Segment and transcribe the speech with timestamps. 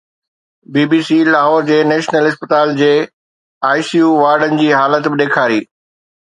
[0.73, 2.93] بي B C Lahore جي national اسپتال جي
[3.69, 5.63] آءِ سي يو وارڊن جي حالت به ڏيکاري